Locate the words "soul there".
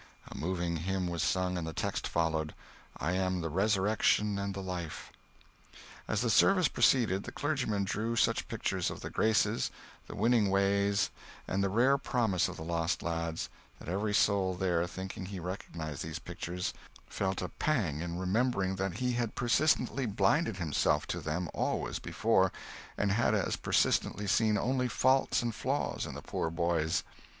14.15-14.87